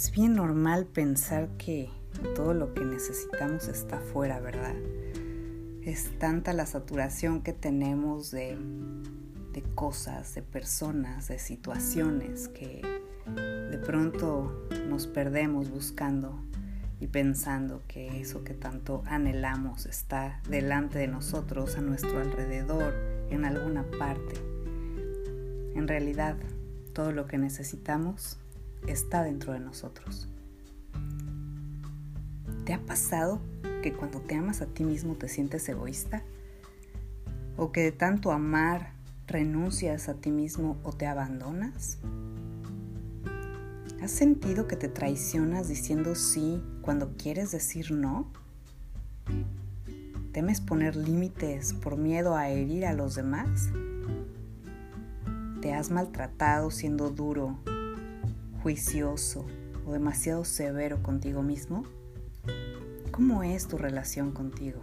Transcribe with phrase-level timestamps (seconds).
[0.00, 1.90] Es bien normal pensar que
[2.34, 4.74] todo lo que necesitamos está afuera, ¿verdad?
[5.82, 8.56] Es tanta la saturación que tenemos de,
[9.52, 12.80] de cosas, de personas, de situaciones que
[13.36, 16.34] de pronto nos perdemos buscando
[16.98, 22.94] y pensando que eso que tanto anhelamos está delante de nosotros, a nuestro alrededor,
[23.28, 24.36] en alguna parte.
[25.74, 26.36] En realidad,
[26.94, 28.38] todo lo que necesitamos
[28.86, 30.28] está dentro de nosotros.
[32.64, 33.40] ¿Te ha pasado
[33.82, 36.22] que cuando te amas a ti mismo te sientes egoísta?
[37.56, 38.92] ¿O que de tanto amar
[39.26, 41.98] renuncias a ti mismo o te abandonas?
[44.02, 48.30] ¿Has sentido que te traicionas diciendo sí cuando quieres decir no?
[50.32, 53.68] ¿Temes poner límites por miedo a herir a los demás?
[55.60, 57.58] ¿Te has maltratado siendo duro,
[58.62, 59.46] juicioso
[59.86, 61.84] o demasiado severo contigo mismo?
[63.10, 64.80] ¿Cómo es tu relación contigo?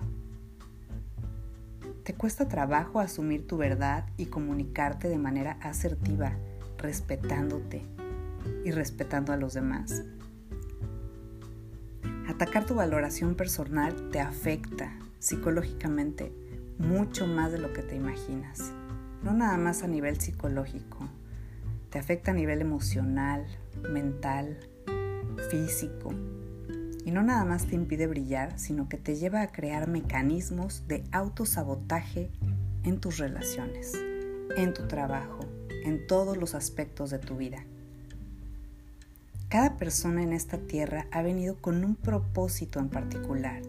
[2.03, 6.33] ¿Te cuesta trabajo asumir tu verdad y comunicarte de manera asertiva,
[6.77, 7.83] respetándote
[8.63, 10.03] y respetando a los demás?
[12.27, 16.31] Atacar tu valoración personal te afecta psicológicamente
[16.77, 18.71] mucho más de lo que te imaginas.
[19.23, 21.09] No nada más a nivel psicológico,
[21.89, 23.45] te afecta a nivel emocional,
[23.89, 24.57] mental,
[25.49, 26.13] físico.
[27.05, 31.03] Y no nada más te impide brillar, sino que te lleva a crear mecanismos de
[31.11, 32.29] autosabotaje
[32.83, 33.93] en tus relaciones,
[34.57, 35.39] en tu trabajo,
[35.85, 37.63] en todos los aspectos de tu vida.
[39.49, 43.61] Cada persona en esta tierra ha venido con un propósito en particular.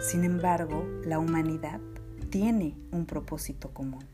[0.00, 1.80] Sin embargo, la humanidad
[2.30, 4.04] tiene un propósito común.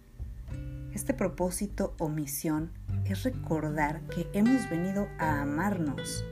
[0.94, 2.70] Este propósito o misión
[3.12, 6.24] es recordar que hemos venido a amarnos,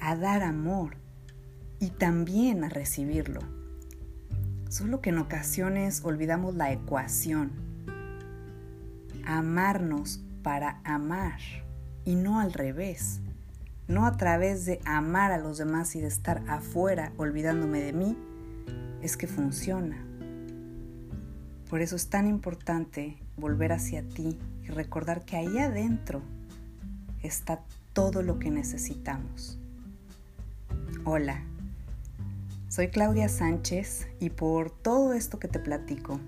[0.00, 0.96] a dar amor
[1.80, 3.40] y también a recibirlo.
[4.68, 7.52] Solo que en ocasiones olvidamos la ecuación.
[9.26, 11.40] Amarnos para amar
[12.04, 13.20] y no al revés.
[13.86, 18.16] No a través de amar a los demás y de estar afuera olvidándome de mí,
[19.02, 20.03] es que funciona.
[21.68, 26.22] Por eso es tan importante volver hacia ti y recordar que ahí adentro
[27.22, 27.60] está
[27.92, 29.58] todo lo que necesitamos.
[31.04, 31.42] Hola,
[32.68, 36.20] soy Claudia Sánchez y por todo esto que te platico,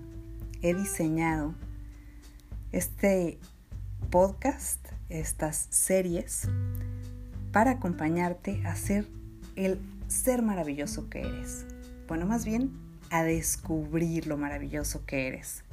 [0.61, 1.53] he diseñado
[2.71, 3.37] este
[4.09, 6.47] podcast estas series
[7.51, 9.07] para acompañarte a ser
[9.55, 11.65] el ser maravilloso que eres.
[12.07, 15.63] Bueno, más bien a descubrir lo maravilloso que eres.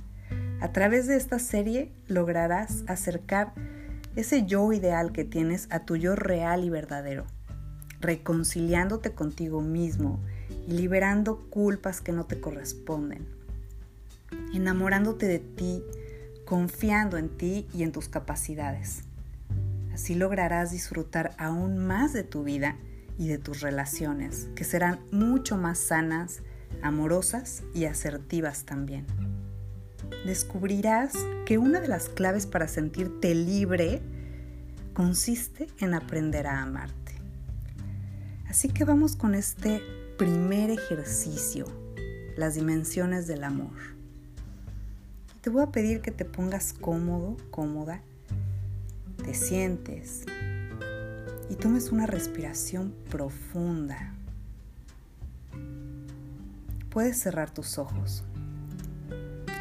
[0.60, 3.52] A través de esta serie lograrás acercar
[4.16, 7.24] ese yo ideal que tienes a tu yo real y verdadero,
[8.00, 10.20] reconciliándote contigo mismo
[10.66, 13.26] y liberando culpas que no te corresponden,
[14.54, 15.82] enamorándote de ti,
[16.44, 19.02] confiando en ti y en tus capacidades
[19.94, 22.76] Así lograrás disfrutar aún más de tu vida
[23.16, 26.42] y de tus relaciones, que serán mucho más sanas,
[26.82, 29.06] amorosas y asertivas también.
[30.26, 31.14] Descubrirás
[31.46, 34.00] que una de las claves para sentirte libre
[34.92, 37.12] consiste en aprender a amarte.
[38.48, 39.82] Así que vamos con este
[40.18, 41.66] primer ejercicio,
[42.36, 43.94] las dimensiones del amor.
[45.40, 48.00] Te voy a pedir que te pongas cómodo, cómoda
[49.24, 50.24] te sientes
[51.48, 54.12] y tomes una respiración profunda.
[56.94, 58.22] Puedes cerrar tus ojos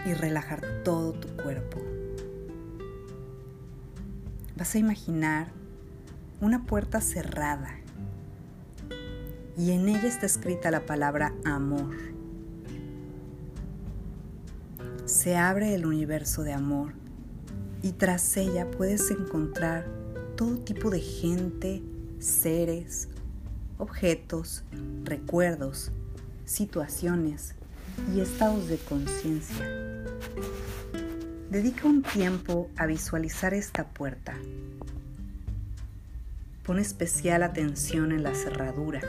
[0.05, 1.79] y relajar todo tu cuerpo.
[4.55, 5.47] Vas a imaginar
[6.41, 7.71] una puerta cerrada
[9.57, 11.95] y en ella está escrita la palabra amor.
[15.05, 16.93] Se abre el universo de amor
[17.81, 19.87] y tras ella puedes encontrar
[20.37, 21.81] todo tipo de gente,
[22.19, 23.09] seres,
[23.79, 24.63] objetos,
[25.03, 25.91] recuerdos,
[26.45, 27.55] situaciones
[28.13, 29.65] y estados de conciencia.
[31.49, 34.35] Dedica un tiempo a visualizar esta puerta.
[36.63, 39.01] Pon especial atención en la cerradura,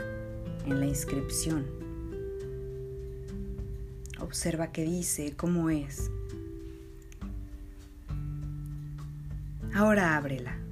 [0.65, 1.65] en la inscripción.
[4.19, 6.09] Observa qué dice, cómo es,
[9.75, 10.64] Ahora ábrela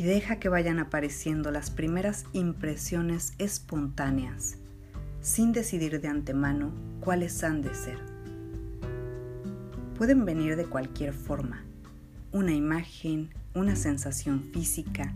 [0.00, 4.56] y deja que vayan apareciendo las primeras impresiones espontáneas,
[5.20, 7.98] sin decidir de antemano cuáles han de ser.
[9.98, 11.62] Pueden venir de cualquier forma,
[12.32, 15.12] una imagen, una sensación física,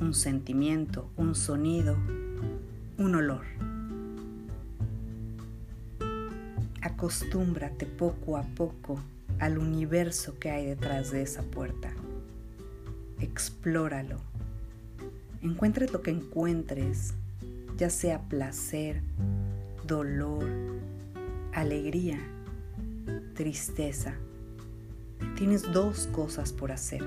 [0.00, 1.96] un sentimiento, un sonido,
[2.98, 3.44] un olor.
[6.82, 8.98] Acostúmbrate poco a poco
[9.38, 11.94] al universo que hay detrás de esa puerta.
[13.24, 14.18] Explóralo.
[15.40, 17.14] Encuentres lo que encuentres,
[17.78, 19.00] ya sea placer,
[19.86, 20.44] dolor,
[21.54, 22.18] alegría,
[23.32, 24.14] tristeza.
[25.36, 27.02] Tienes dos cosas por hacer.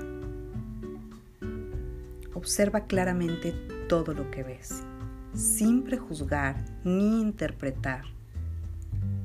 [2.34, 3.52] Observa claramente
[3.88, 4.82] todo lo que ves,
[5.34, 8.02] sin prejuzgar ni interpretar.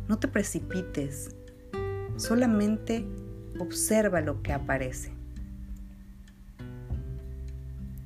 [0.07, 1.35] No te precipites,
[2.17, 3.03] solamente
[3.57, 5.22] observa lo que aparece.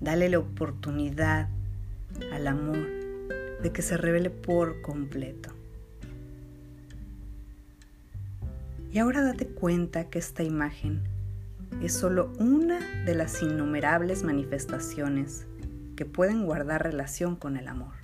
[0.08, 1.50] Dale la oportunidad
[2.32, 2.88] al amor
[3.62, 5.50] de que se revele por completo.
[8.90, 11.04] Y ahora date cuenta que esta imagen
[11.84, 15.46] es solo una de las innumerables manifestaciones
[15.98, 17.96] que pueden guardar relación con el amor.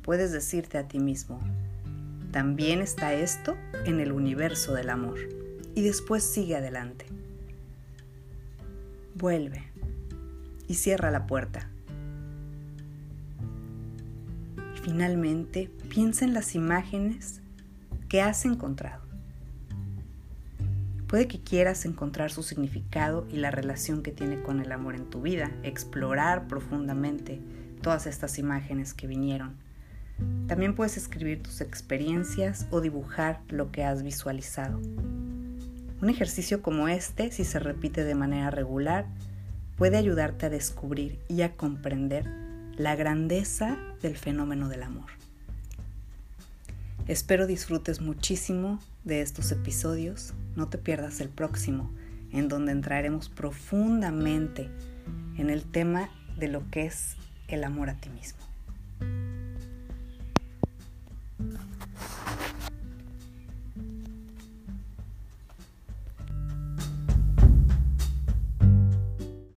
[0.00, 1.38] Puedes decirte a ti mismo,
[2.30, 5.18] también está esto en el universo del amor.
[5.74, 7.04] Y después sigue adelante.
[9.14, 9.73] Vuelve
[10.68, 11.68] y cierra la puerta.
[14.76, 17.40] Y finalmente piensa en las imágenes
[18.08, 19.04] que has encontrado.
[21.06, 25.10] Puede que quieras encontrar su significado y la relación que tiene con el amor en
[25.10, 27.40] tu vida, explorar profundamente
[27.82, 29.54] todas estas imágenes que vinieron.
[30.46, 34.80] También puedes escribir tus experiencias o dibujar lo que has visualizado.
[36.02, 39.06] Un ejercicio como este, si se repite de manera regular,
[39.76, 42.26] puede ayudarte a descubrir y a comprender
[42.76, 45.10] la grandeza del fenómeno del amor.
[47.06, 50.32] Espero disfrutes muchísimo de estos episodios.
[50.56, 51.90] No te pierdas el próximo,
[52.32, 54.70] en donde entraremos profundamente
[55.36, 57.16] en el tema de lo que es
[57.48, 58.53] el amor a ti mismo.